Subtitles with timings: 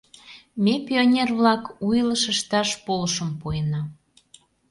[0.63, 3.81] Ме, пионер-влак, у илыш ышташ полышым пуэна.